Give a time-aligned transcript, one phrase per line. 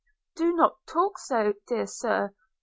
[0.33, 2.33] 'Do not talk so, dear Sir!'